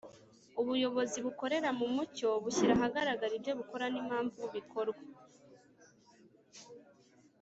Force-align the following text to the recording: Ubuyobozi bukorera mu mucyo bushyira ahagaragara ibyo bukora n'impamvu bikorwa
Ubuyobozi 0.61 1.17
bukorera 1.25 1.69
mu 1.79 1.87
mucyo 1.95 2.29
bushyira 2.43 2.71
ahagaragara 2.77 3.33
ibyo 3.39 3.53
bukora 3.59 3.85
n'impamvu 3.89 4.41
bikorwa 4.55 5.03